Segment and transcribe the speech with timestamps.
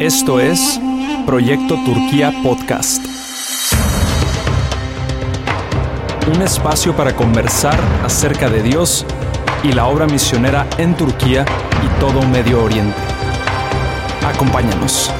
[0.00, 0.80] Esto es
[1.26, 3.04] Proyecto Turquía Podcast.
[6.32, 9.04] Un espacio para conversar acerca de Dios
[9.64, 11.44] y la obra misionera en Turquía
[11.84, 12.96] y todo Medio Oriente.
[14.24, 15.10] Acompáñanos.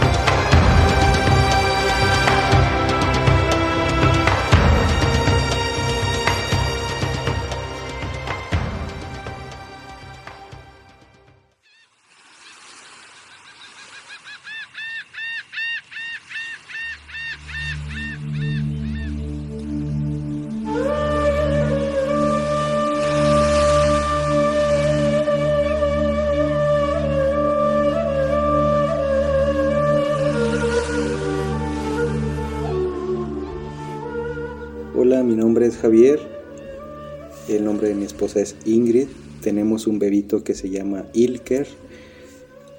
[37.78, 39.06] Nombre mi esposa es Ingrid.
[39.41, 41.69] Tenemos un bebito que se llama Ilker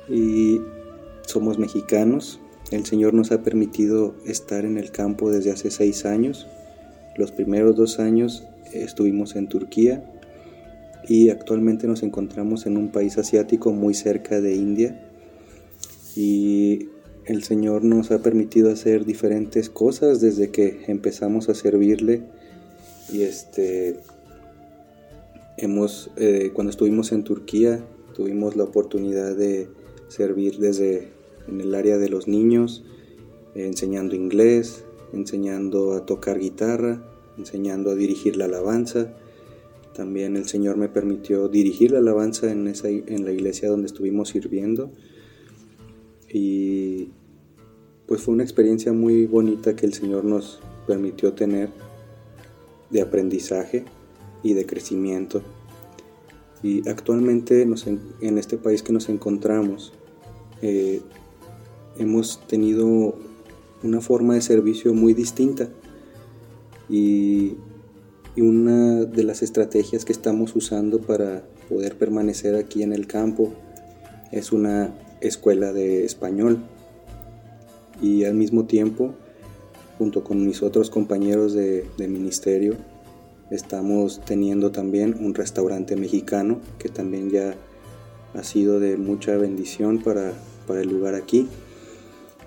[0.10, 0.60] y
[1.26, 2.42] somos mexicanos.
[2.70, 6.48] El Señor nos ha permitido estar en el campo desde hace seis años.
[7.16, 10.04] Los primeros dos años estuvimos en Turquía
[11.08, 15.00] y actualmente nos encontramos en un país asiático muy cerca de India.
[16.14, 16.90] Y
[17.24, 22.24] el Señor nos ha permitido hacer diferentes cosas desde que empezamos a servirle
[23.14, 23.96] y este
[25.62, 29.68] eh, cuando estuvimos en Turquía tuvimos la oportunidad de
[30.08, 31.10] servir desde
[31.48, 32.84] en el área de los niños
[33.56, 37.04] enseñando inglés enseñando a tocar guitarra
[37.40, 39.14] enseñando a dirigir la alabanza.
[39.96, 44.30] También el Señor me permitió dirigir la alabanza en esa en la iglesia donde estuvimos
[44.30, 44.92] sirviendo.
[46.32, 47.10] Y
[48.06, 51.70] pues fue una experiencia muy bonita que el Señor nos permitió tener
[52.90, 53.86] de aprendizaje
[54.44, 55.42] y de crecimiento.
[56.62, 59.94] Y actualmente en este país que nos encontramos,
[60.62, 61.02] eh,
[61.98, 63.16] hemos tenido
[63.82, 65.70] una forma de servicio muy distinta
[66.90, 67.56] y,
[68.36, 73.54] y, una de las estrategias que estamos usando para poder permanecer aquí en el campo
[74.32, 76.60] es una escuela de español
[78.02, 79.14] y al mismo tiempo,
[79.98, 82.76] junto con mis otros compañeros de, ministerio,
[83.52, 87.56] estamos teniendo también un restaurante mexicano que también ya
[88.34, 90.34] ha sido de mucha bendición para,
[90.70, 91.48] el lugar aquí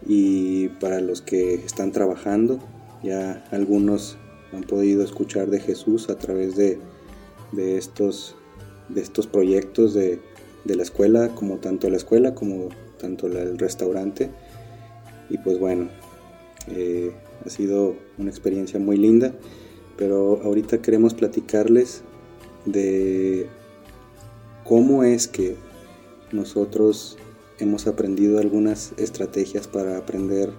[0.06, 2.60] y para los que están trabajando.
[3.02, 4.16] Ya algunos
[4.52, 6.78] han podido escuchar de Jesús a través de,
[7.56, 8.36] estos,
[8.88, 10.20] de estos proyectos de,
[10.64, 12.68] la escuela, como tanto la escuela como
[13.00, 14.30] tanto el restaurante.
[15.28, 15.88] Y pues bueno,
[16.68, 17.12] eh,
[17.44, 19.34] ha sido una experiencia muy linda,
[19.96, 22.02] pero ahorita queremos platicarles
[22.64, 23.46] de
[24.64, 25.56] cómo es que
[26.32, 27.18] nosotros
[27.58, 30.50] hemos aprendido algunas estrategias para aprender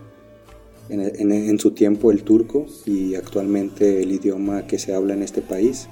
[0.89, 5.87] en, su tiempo el turco y actualmente el idioma que se habla en este país,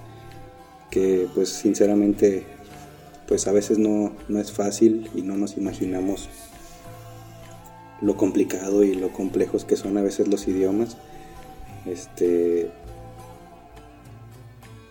[0.90, 2.44] que pues sinceramente
[3.28, 6.30] pues a veces no, no es fácil y no nos imaginamos
[8.02, 10.98] lo complicado y lo complejos que son a veces los idiomas.
[11.86, 12.70] Este,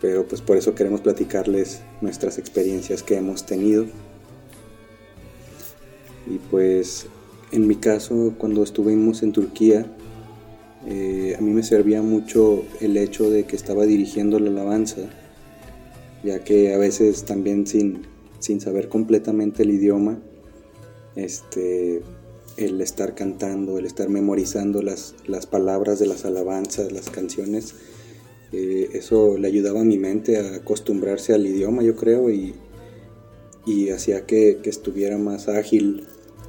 [0.01, 3.87] pero pues por eso queremos platicarles nuestras experiencias que hemos tenido.
[6.27, 7.07] Y pues
[7.53, 9.87] en mi caso, cuando estuvimos en Turquía,
[10.87, 15.03] eh, a mí me servía mucho el hecho de que estaba dirigiendo la alabanza,
[16.23, 18.07] ya que a veces también sin,
[18.39, 20.19] sin saber completamente el idioma,
[21.17, 22.03] este,
[22.57, 27.75] el estar cantando, el estar memorizando las, las palabras de las alabanzas, las canciones,
[28.53, 32.55] eh, eso le ayudaba a mi mente a acostumbrarse al idioma, yo creo, y,
[33.95, 36.05] hacía que, estuviera más ágil,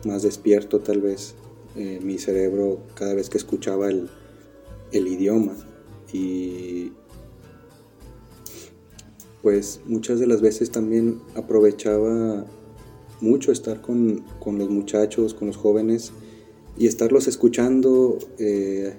[0.05, 1.35] más despierto tal vez
[1.75, 4.09] eh, mi cerebro cada vez que escuchaba el,
[4.91, 5.55] idioma.
[6.11, 6.93] Y
[9.43, 12.47] pues muchas de las veces también aprovechaba
[13.19, 16.11] mucho estar con, los muchachos, con los jóvenes
[16.75, 18.93] y estarlos escuchando eh,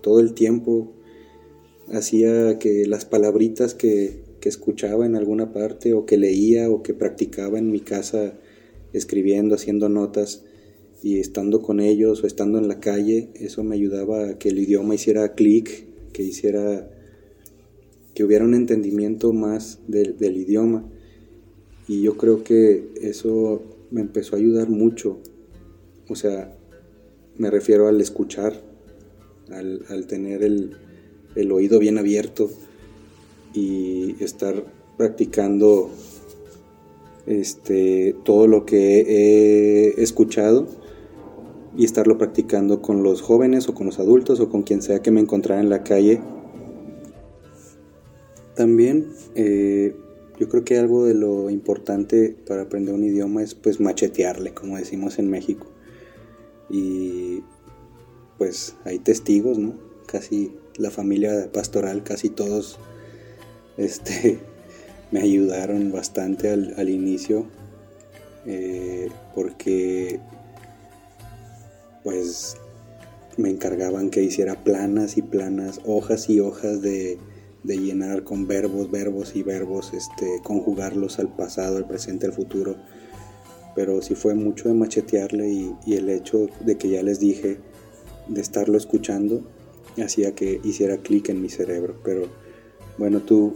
[0.00, 0.90] todo el tiempo
[1.92, 7.58] hacía que las palabritas que, escuchaba en alguna parte o que leía o que practicaba
[7.58, 8.32] en mi casa
[8.94, 10.42] escribiendo, haciendo notas
[11.02, 14.58] y estando con ellos o estando en la calle, eso me ayudaba a que el
[14.58, 16.88] idioma hiciera clic, que hiciera
[18.14, 20.82] que hubiera un entendimiento más del idioma.
[21.86, 25.18] Y yo creo que eso me empezó a ayudar mucho.
[26.08, 26.56] O sea,
[27.36, 28.60] me refiero al escuchar,
[29.50, 30.76] al, tener el,
[31.52, 32.50] oído bien abierto
[33.54, 34.64] y estar
[34.96, 35.90] practicando
[37.26, 40.66] este, todo lo que he escuchado
[41.76, 45.10] y estarlo practicando con los jóvenes o con los adultos o con quien sea que
[45.10, 46.20] me encontrara en la calle.
[48.56, 49.06] También
[49.36, 49.94] eh,
[50.38, 54.76] yo creo que algo de lo importante para aprender un idioma es pues machetearle, como
[54.76, 55.66] decimos en México.
[56.70, 57.42] Y
[58.38, 59.74] pues hay testigos, ¿no?
[60.06, 62.78] Casi la familia pastoral, casi todos
[63.76, 64.38] este,
[65.10, 67.46] me ayudaron bastante al, inicio
[68.46, 70.20] eh, porque
[72.04, 72.56] pues
[73.36, 77.18] me encargaban que hiciera planas y planas, hojas y hojas de,
[77.64, 82.76] llenar con verbos, verbos y verbos, este, conjugarlos al pasado, al presente, al futuro.
[83.74, 87.58] Pero sí fue mucho de machetearle y el hecho de que ya les dije,
[88.28, 89.42] de estarlo escuchando,
[90.02, 91.96] hacía que hiciera clic en mi cerebro.
[92.04, 92.26] Pero
[92.96, 93.54] bueno, tú,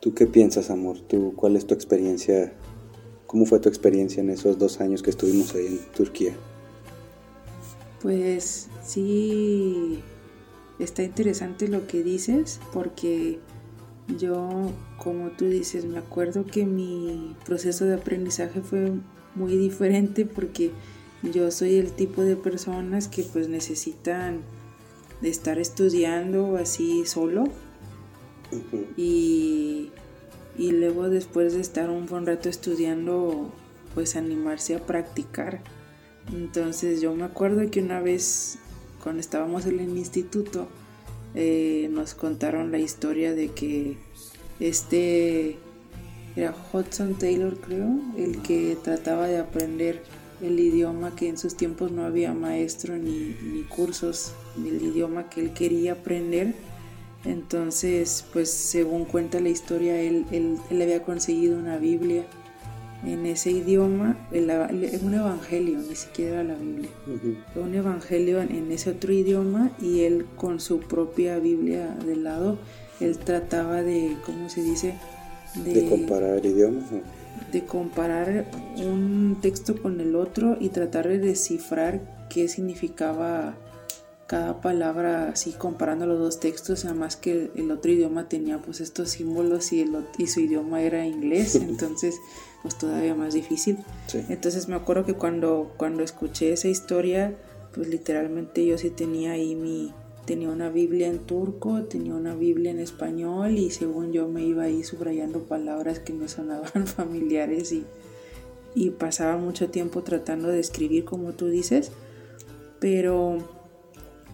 [0.00, 1.00] ¿tú qué piensas, amor?
[1.00, 2.52] ¿Tú, ¿Cuál es tu experiencia?
[3.26, 6.34] ¿Cómo fue tu experiencia en esos dos años que estuvimos ahí en Turquía?
[8.02, 10.00] Pues sí,
[10.78, 13.38] está interesante lo que dices porque
[14.18, 18.92] yo, como tú dices, me acuerdo que mi proceso de aprendizaje fue
[19.34, 20.72] muy diferente porque
[21.22, 24.40] yo soy el tipo de personas que pues necesitan
[25.22, 27.44] de estar estudiando así solo.
[28.96, 29.90] Y,
[30.58, 33.50] y luego después de estar un buen rato estudiando
[33.94, 35.62] pues animarse a practicar.
[36.32, 38.58] Entonces yo me acuerdo que una vez
[39.02, 40.68] cuando estábamos en el instituto
[41.34, 43.96] eh, nos contaron la historia de que
[44.60, 45.56] este
[46.36, 50.02] era Hudson Taylor creo, el que trataba de aprender
[50.42, 55.40] el idioma que en sus tiempos no había maestro ni, ni cursos del idioma que
[55.40, 56.54] él quería aprender.
[57.24, 62.26] Entonces, pues según cuenta la historia, él, él, él había conseguido una Biblia
[63.04, 66.90] en ese idioma, es un evangelio, ni siquiera la Biblia,
[67.56, 72.58] un evangelio en, ese otro idioma y él con su propia Biblia de lado,
[73.00, 74.94] él trataba de, ¿cómo se dice?
[75.64, 76.84] De, comparar idiomas.
[77.50, 78.46] De comparar
[78.76, 83.56] un texto con el otro y tratar de descifrar qué significaba
[84.26, 89.10] cada palabra así comparando los dos textos, además que el, otro idioma tenía pues estos
[89.10, 92.14] símbolos y, el, y su idioma era inglés, entonces
[92.62, 93.78] pues todavía más difícil.
[94.30, 97.36] Entonces me acuerdo que cuando, cuando escuché esa historia,
[97.74, 99.92] pues literalmente yo sí tenía ahí mi,
[100.24, 104.64] tenía una Biblia en turco, tenía una Biblia en español y según yo me iba
[104.64, 107.84] ahí subrayando palabras que me sonaban familiares y,
[108.74, 111.92] y pasaba mucho tiempo tratando de escribir como tú dices,
[112.78, 113.38] pero,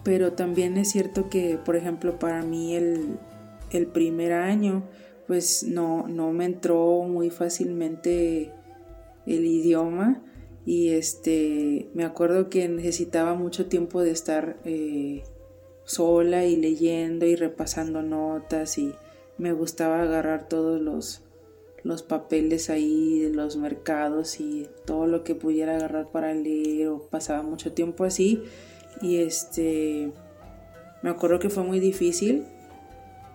[0.03, 3.17] pero también es cierto que, por ejemplo, para mí el,
[3.71, 4.83] el primer año,
[5.27, 8.51] pues no, no me entró muy fácilmente
[9.25, 10.23] el idioma
[10.65, 15.23] y este me acuerdo que necesitaba mucho tiempo de estar eh,
[15.89, 18.93] sola y leyendo y repasando notas y
[19.39, 21.23] me gustaba agarrar todos los,
[21.81, 26.99] los papeles ahí de los mercados y todo lo que pudiera agarrar para leer o
[27.09, 28.43] pasaba mucho tiempo así.
[29.01, 30.11] Y este
[31.01, 32.45] me acuerdo que fue muy difícil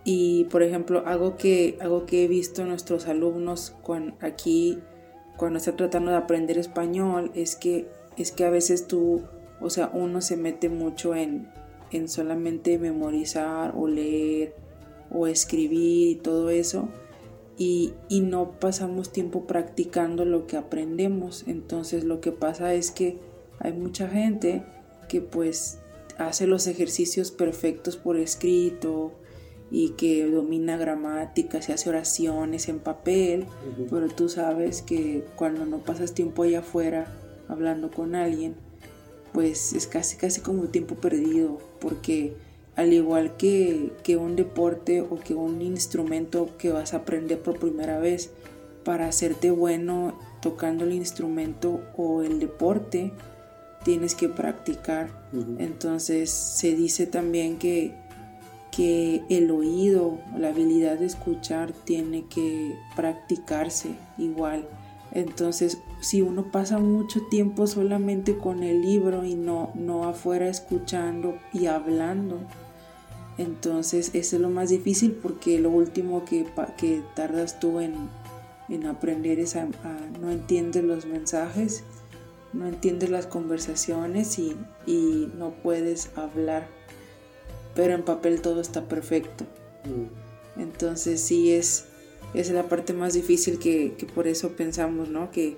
[0.04, 3.74] y por ejemplo, algo que, algo que he visto en nuestros alumnos
[4.20, 4.78] aquí
[5.36, 9.22] cuando están tratando de aprender español es que, es que a veces tú,
[9.60, 11.48] o sea, uno se mete mucho en,
[11.96, 14.54] en solamente memorizar o leer
[15.10, 16.88] o escribir y todo eso.
[17.56, 21.44] Y, y, no pasamos tiempo practicando lo que aprendemos.
[21.46, 23.18] Entonces lo que pasa es que
[23.60, 24.64] hay mucha gente
[25.08, 25.78] que pues
[26.18, 29.12] hace los ejercicios perfectos por escrito
[29.70, 33.46] y que domina gramática, se hace oraciones en papel,
[33.90, 37.12] pero tú sabes que cuando no pasas tiempo allá afuera
[37.48, 38.54] hablando con alguien,
[39.34, 42.34] pues es casi casi como tiempo perdido, porque
[42.76, 47.58] al igual que, que un deporte o que un instrumento que vas a aprender por
[47.58, 48.30] primera vez,
[48.84, 53.12] para hacerte bueno tocando el instrumento o el deporte,
[53.84, 55.10] tienes que practicar.
[55.58, 57.94] Entonces se dice también que
[58.74, 64.66] que el oído, la habilidad de escuchar tiene que practicarse igual.
[65.14, 71.38] Entonces, si uno pasa mucho tiempo solamente con el libro y no, no afuera escuchando
[71.52, 72.40] y hablando,
[73.38, 78.10] entonces eso es lo más difícil porque lo último que, que tardas tú en,
[78.86, 79.68] aprender es a,
[80.20, 81.84] no entiendes los mensajes,
[82.52, 84.56] no entiendes las conversaciones y,
[84.86, 86.66] y no puedes hablar
[87.74, 89.44] pero en papel todo está perfecto.
[89.84, 90.60] Mm.
[90.60, 91.86] Entonces sí es,
[92.34, 95.30] es la parte más difícil que, que por eso pensamos, ¿no?
[95.30, 95.56] Que,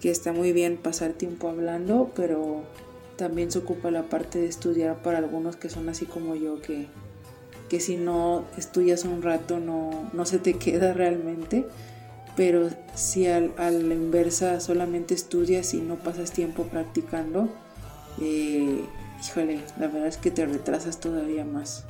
[0.00, 2.62] que, está muy bien pasar tiempo hablando, pero
[3.16, 6.86] también se ocupa la parte de estudiar para algunos que son así como yo, que,
[7.68, 11.66] que si no estudias un rato no, no se te queda realmente,
[12.34, 17.48] pero si al, a la inversa solamente estudias y no pasas tiempo practicando,
[18.20, 18.84] eh,
[19.22, 21.84] híjole, la verdad es que te retrasas todavía más.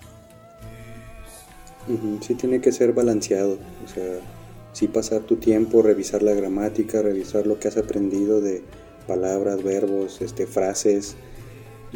[2.21, 4.19] Sí tiene que ser balanceado, o sea,
[4.73, 8.63] sí pasar tu tiempo, revisar la gramática, revisar lo que has aprendido de
[9.07, 11.15] palabras, verbos, este, frases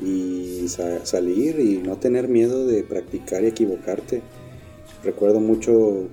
[0.00, 0.66] y
[1.04, 4.23] salir y no tener miedo de practicar y equivocarte.
[5.02, 6.09] Recuerdo mucho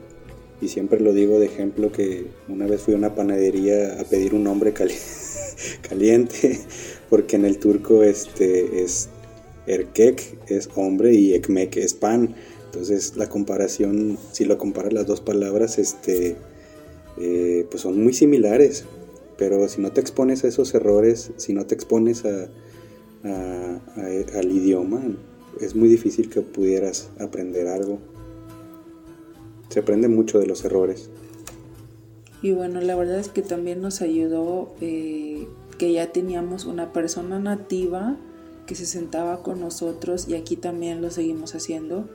[0.60, 4.34] y siempre lo digo de ejemplo que una vez fui a una panadería a pedir
[4.34, 4.74] un nombre
[5.88, 6.60] caliente
[7.10, 9.10] porque en el turco este es
[9.68, 12.36] erkek es hombre y ekmek es pan
[12.78, 16.36] entonces la comparación, si lo comparas las dos palabras, este,
[17.18, 18.86] eh, pues son muy similares.
[19.36, 22.50] Pero si no te expones a esos errores, si no te expones a,
[23.24, 25.02] al idioma,
[25.60, 27.98] es muy difícil que pudieras aprender algo.
[29.70, 31.10] Se aprende mucho de los errores.
[32.44, 35.48] Y bueno, la verdad es que también nos ayudó eh,
[35.80, 38.18] que ya teníamos una persona nativa
[38.68, 42.08] que se sentaba con nosotros y aquí también lo seguimos haciendo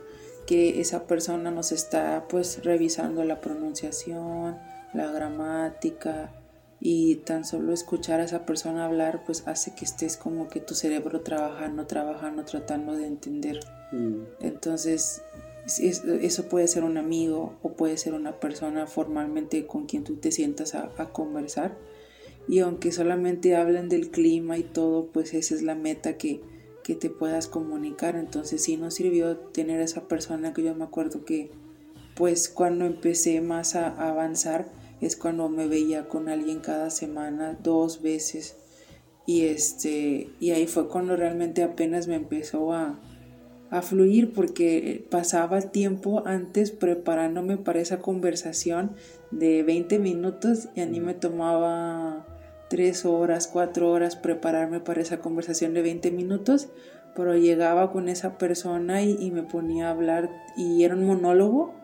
[0.45, 4.57] que esa persona nos está pues revisando la pronunciación,
[4.93, 6.31] la gramática
[6.79, 10.75] y tan solo escuchar a esa persona hablar pues hace que estés como que tu
[10.75, 13.59] cerebro trabajando, trabajando, tratando de entender.
[13.91, 14.23] Mm.
[14.41, 15.21] Entonces
[15.65, 20.31] eso puede ser un amigo o puede ser una persona formalmente con quien tú te
[20.31, 21.77] sientas a, a conversar
[22.49, 26.41] y aunque solamente hablen del clima y todo pues esa es la meta que
[26.83, 28.15] que te puedas comunicar.
[28.15, 31.51] Entonces sí nos sirvió tener esa persona que yo me acuerdo que
[32.15, 34.67] pues cuando empecé más a avanzar
[35.01, 38.55] es cuando me veía con alguien cada semana, dos veces.
[39.25, 42.99] Y este, y ahí fue cuando realmente apenas me empezó a,
[43.69, 48.91] a fluir porque pasaba tiempo antes preparándome para esa conversación
[49.31, 52.32] de 20 minutos y a mí me tomaba
[52.73, 56.69] tres horas, cuatro horas prepararme para esa conversación de 20 minutos,
[57.15, 61.75] pero llegaba con esa persona y, me ponía a hablar y era un monólogo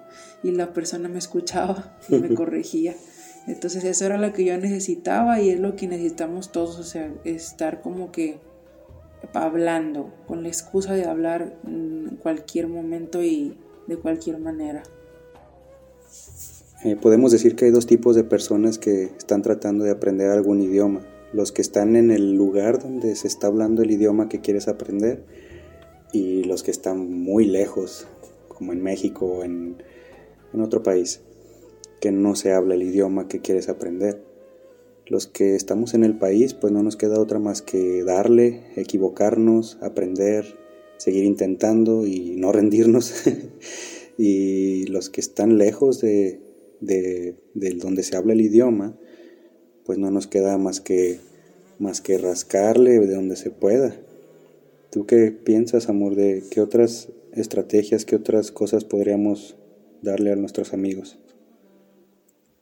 [0.42, 2.96] y la persona me escuchaba y me corregía.
[3.46, 7.14] Entonces eso era lo que yo necesitaba y es lo que necesitamos todos, o sea,
[7.24, 8.40] estar como que
[9.36, 13.56] hablando, con la excusa de hablar en cualquier momento y
[13.86, 14.82] de cualquier manera.
[16.86, 20.62] Eh, podemos decir que hay dos tipos de personas que están tratando de aprender algún
[20.62, 21.06] idioma.
[21.34, 25.26] Los que están en el lugar donde se está hablando el idioma que quieres aprender
[26.14, 28.08] y los que están muy lejos,
[28.48, 29.84] como en México o en,
[30.54, 31.20] en otro país,
[32.00, 34.24] que no se habla el idioma que quieres aprender.
[35.06, 39.78] Los que estamos en el país, pues no nos queda otra más que darle, equivocarnos,
[39.82, 40.58] aprender,
[40.96, 43.26] seguir intentando y no rendirnos.
[44.18, 46.49] y los que están lejos de,
[46.82, 48.98] de, donde se habla el idioma,
[49.86, 51.20] pues no nos queda más que,
[51.80, 53.96] más que rascarle de donde se pueda.
[54.92, 59.56] ¿Tú qué piensas, amor, de qué otras estrategias, qué otras cosas podríamos
[60.02, 61.20] darle a nuestros amigos?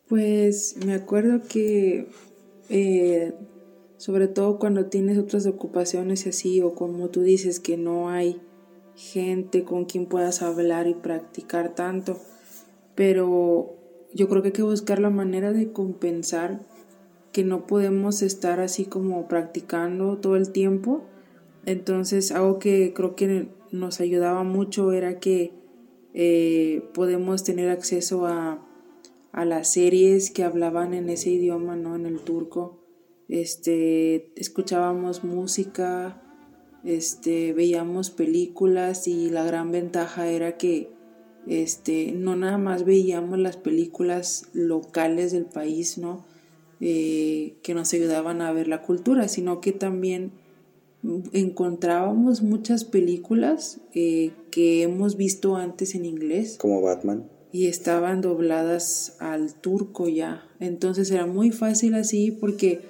[0.08, 2.08] Pues me acuerdo que
[2.70, 3.34] eh,
[3.98, 8.40] sobre todo cuando tienes otras ocupaciones así o como tú dices que no hay
[8.96, 12.20] gente con quien puedas hablar y practicar tanto,
[12.96, 13.77] pero
[14.18, 16.66] yo creo que hay que buscar la manera de compensar
[17.32, 21.06] que no podemos estar así como practicando todo el tiempo.
[21.68, 25.54] Entonces, algo que creo que nos ayudaba mucho era que
[26.16, 28.68] eh, podemos tener acceso a,
[29.34, 31.96] a, las series que hablaban en ese idioma, ¿no?
[31.96, 32.84] En el turco.
[33.28, 36.24] Este, escuchábamos música,
[36.84, 40.97] este, veíamos películas y la gran ventaja era que
[41.48, 46.26] este, no nada más veíamos las películas locales del país, ¿no?
[46.80, 50.32] Eh, que nos ayudaban a ver la cultura, sino que también
[51.32, 56.58] encontrábamos muchas películas eh, que hemos visto antes en inglés.
[56.60, 57.30] Como Batman.
[57.52, 60.44] Y estaban dobladas al turco ya.
[60.60, 62.82] Entonces era muy fácil así porque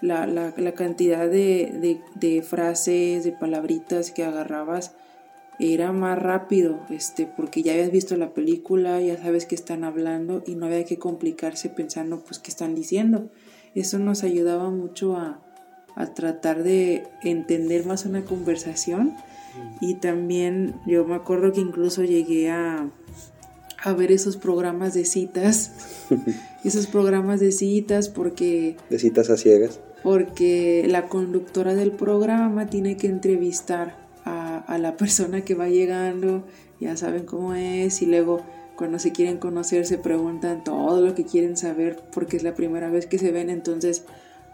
[0.00, 4.94] la, la, la cantidad de, de, de frases, de palabritas que agarrabas,
[5.58, 10.42] era más rápido, este, porque ya habías visto la película, ya sabes que están hablando
[10.46, 13.28] y no había que complicarse pensando pues qué están diciendo.
[13.74, 15.42] Eso nos ayudaba mucho a,
[15.96, 19.14] a tratar de entender más una conversación.
[19.80, 22.88] Y también yo me acuerdo que incluso llegué a,
[23.82, 26.06] a ver esos programas de citas,
[26.64, 28.76] esos programas de citas porque...
[28.90, 29.80] De citas a ciegas.
[30.04, 34.07] porque la conductora del programa tiene que entrevistar
[34.66, 36.44] a, la persona que va llegando,
[36.80, 38.42] ya saben cómo es, y luego
[38.76, 42.90] cuando se quieren conocer se preguntan todo lo que quieren saber porque es la primera
[42.90, 44.04] vez que se ven, entonces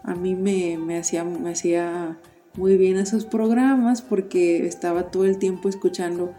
[0.03, 2.17] a mí me, me, hacía, me hacía
[2.55, 6.33] muy bien esos programas porque estaba todo el tiempo escuchando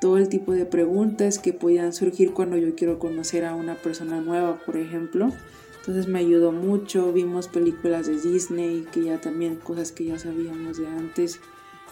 [0.00, 4.20] todo el tipo de preguntas que podían surgir cuando yo quiero conocer a una persona
[4.20, 5.32] nueva, por ejemplo.
[5.80, 10.78] Entonces me ayudó mucho, vimos películas de Disney, que ya también cosas que ya sabíamos
[10.78, 11.40] de antes.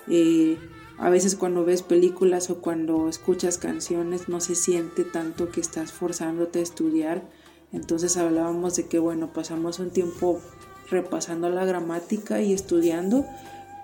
[0.09, 0.59] Eh,
[0.99, 5.93] a veces cuando ves películas o cuando escuchas canciones no se siente tanto que estás
[5.93, 7.23] forzándote a estudiar.
[7.73, 10.41] Entonces hablábamos de que bueno, pasamos un tiempo
[10.91, 13.27] repasando la gramática y estudiando,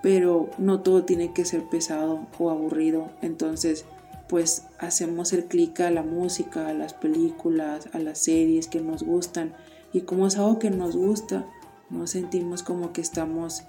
[0.01, 3.11] pero no todo tiene que ser pesado o aburrido.
[3.21, 3.85] Entonces
[4.27, 9.03] pues hacemos el clic a la música, a las películas, a las series que nos
[9.03, 9.53] gustan
[9.93, 11.45] y como es algo que nos gusta,
[11.91, 13.63] nos sentimos como que estamos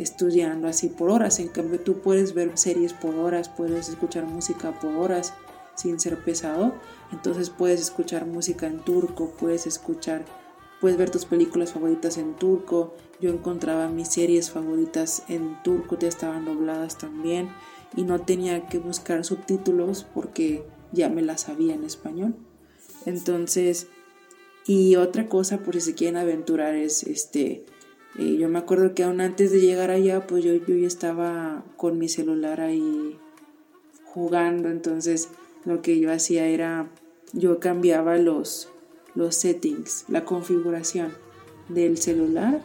[0.00, 1.38] estudiando así por horas.
[1.40, 5.34] En cambio tú puedes ver series por horas, puedes escuchar música por horas
[5.74, 6.74] sin ser pesado.
[7.12, 10.24] Entonces puedes escuchar música en turco, puedes escuchar,
[10.80, 12.94] puedes ver tus películas favoritas en turco.
[13.20, 17.50] Yo encontraba mis series favoritas en turco, ya estaban dobladas también
[17.96, 22.36] y no tenía que buscar subtítulos porque ya me las sabía en español.
[23.06, 23.88] Entonces,
[24.66, 27.64] y otra cosa, por si se quieren aventurar, es este.
[28.18, 31.64] Eh, yo me acuerdo que aún antes de llegar allá, pues yo, yo ya estaba
[31.76, 33.16] con mi celular ahí
[34.04, 34.68] jugando.
[34.68, 35.28] Entonces,
[35.64, 36.90] lo que yo hacía era.
[37.34, 38.70] Yo cambiaba los,
[39.14, 41.12] los settings, la configuración
[41.68, 42.62] del celular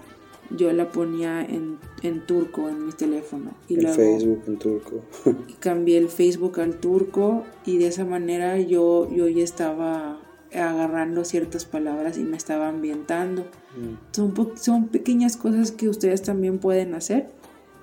[0.55, 1.79] yo la ponía en,
[2.25, 3.51] turco en mi teléfono.
[3.67, 5.01] Y el Facebook en turco.
[5.47, 10.19] y cambié el Facebook al turco y de esa manera yo, yo ya estaba
[10.55, 13.43] agarrando ciertas palabras y me estaba ambientando.
[13.75, 14.11] Mm.
[14.11, 17.29] Son, son pequeñas cosas que ustedes también pueden hacer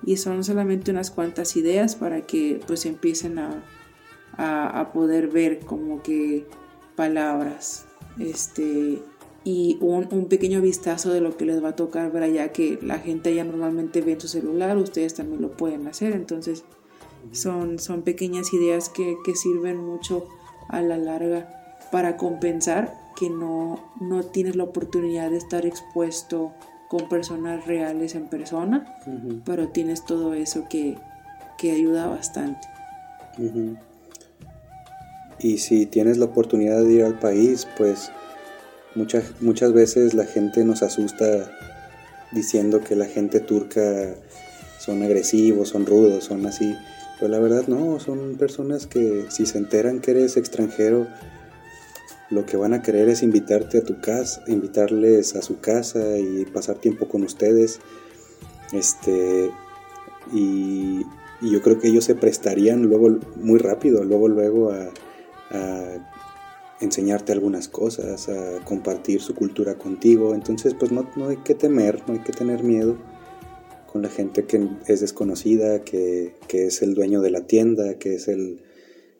[0.05, 3.63] y son solamente unas cuantas ideas para que pues empiecen a,
[4.37, 6.45] a, a poder ver como que
[6.95, 7.85] palabras.
[8.19, 9.01] Este,
[9.43, 12.77] y un, un, pequeño vistazo de lo que les va a tocar ver allá que
[12.81, 16.63] la gente ya normalmente ve en su celular, ustedes también lo pueden hacer, entonces
[17.31, 20.27] son, son pequeñas ideas que, que sirven mucho
[20.67, 21.60] a la larga
[21.91, 26.53] para compensar que no, no tienes la oportunidad de estar expuesto
[26.89, 28.97] con personas reales en persona,
[29.45, 30.97] pero tienes todo eso que,
[31.57, 32.67] que ayuda bastante.
[35.39, 38.11] Y si tienes la oportunidad de ir al país, pues
[38.93, 41.49] Muchas, muchas veces la gente nos asusta
[42.33, 44.15] diciendo que la gente turca
[44.79, 46.75] son agresivos, son rudos, son así.
[47.17, 51.07] Pero la verdad no, son personas que si se enteran que eres extranjero,
[52.31, 56.45] lo que van a querer es invitarte a tu casa, invitarles a su casa y
[56.45, 57.79] pasar tiempo con ustedes.
[58.73, 59.51] Este,
[60.33, 61.05] y,
[61.41, 64.91] yo creo que ellos se prestarían luego muy rápido, luego luego a
[66.81, 70.33] enseñarte algunas cosas, a compartir su cultura contigo.
[70.33, 72.97] Entonces, pues no, no hay que temer, no hay que tener miedo
[73.91, 78.27] con la gente que es desconocida, que, es el dueño de la tienda, que es
[78.27, 78.61] el,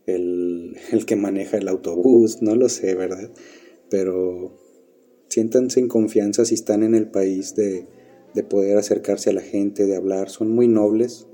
[0.05, 3.31] el, que maneja el autobús, no lo sé, ¿verdad?
[3.89, 4.57] Pero
[5.29, 7.87] siéntanse en confianza si están en el país de,
[8.33, 10.29] de poder acercarse a la gente, de hablar.
[10.29, 11.27] Son muy nobles,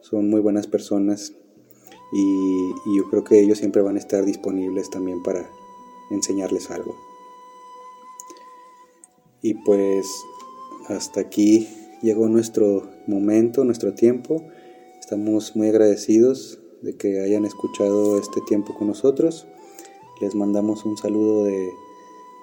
[0.00, 1.34] son muy buenas personas
[2.12, 5.48] y, yo creo que ellos siempre van a estar disponibles también para
[6.10, 6.96] enseñarles algo.
[9.42, 10.06] Y pues
[10.88, 11.68] hasta aquí
[12.02, 14.44] llegó nuestro momento, nuestro tiempo.
[14.98, 19.46] Estamos muy agradecidos de que hayan escuchado este tiempo con nosotros.
[20.20, 21.70] Les mandamos un saludo de,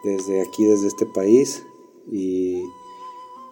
[0.04, 1.64] desde aquí, desde este país
[2.12, 2.62] y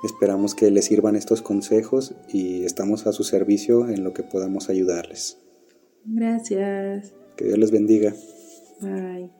[0.04, 4.70] esperamos que les sirvan estos consejos y estamos a su servicio en lo que podamos
[4.70, 5.38] ayudarles.
[6.06, 7.14] Gracias.
[7.36, 8.14] Que Dios les bendiga.
[8.82, 9.32] Bye.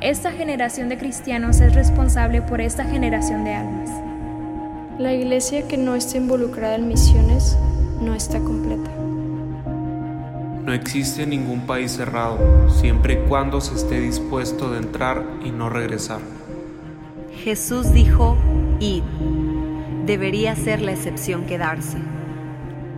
[0.00, 3.79] Esta generación de cristianos es responsable por esta generación de almas.
[5.00, 7.56] La iglesia que no está involucrada en misiones
[8.02, 8.90] no está completa.
[10.62, 15.70] No existe ningún país cerrado, siempre y cuando se esté dispuesto de entrar y no
[15.70, 16.20] regresar.
[17.32, 18.36] Jesús dijo,
[18.78, 19.02] id
[20.04, 21.96] debería ser la excepción que darse.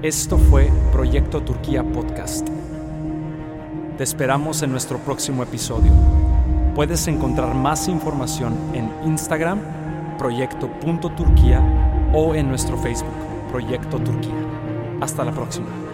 [0.03, 2.49] Esto fue Proyecto Turquía Podcast.
[3.97, 5.93] Te esperamos en nuestro próximo episodio.
[6.75, 9.61] Puedes encontrar más información en Instagram,
[10.19, 13.15] proyecto.turquía o en nuestro Facebook,
[13.51, 14.35] Proyecto Turquía.
[15.01, 15.92] Hasta la próxima.